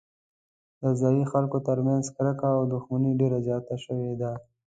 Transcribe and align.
د 0.81 0.83
ځايي 0.99 1.23
خلکو 1.31 1.57
ترمنځ 1.67 2.05
کرکه 2.15 2.49
او 2.57 2.63
دښمني 2.73 3.11
ډېره 3.19 3.37
زیاته 3.47 3.75
شوې 3.85 4.11
ده. 4.21 4.31